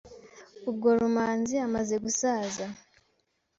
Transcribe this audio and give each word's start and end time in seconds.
ubwo 0.69 0.87
Rumanzi 0.99 1.55
amaze 1.67 1.95
gusaza 2.03 2.65